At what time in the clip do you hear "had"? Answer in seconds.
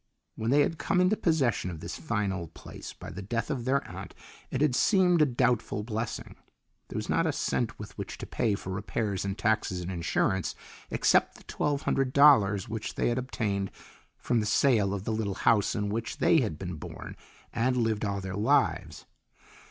0.61-0.79, 4.59-4.73, 13.09-13.19, 16.41-16.57